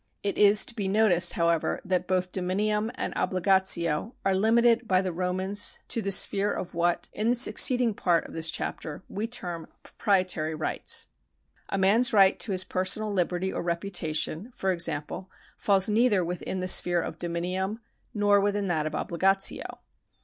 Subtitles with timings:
[0.23, 5.13] It is to be noticed, however, that both dominium and ohligatio are limited by the
[5.13, 9.67] Romans' to the sphere of what, in the succeeding part of this chapter, we term
[9.83, 11.05] proprietary rights.
[11.69, 16.67] A man's right to his personal liberty or reputation, for example, falls neither within the
[16.67, 17.77] sphere of dominium
[18.11, 19.77] nor within that of ohligatio.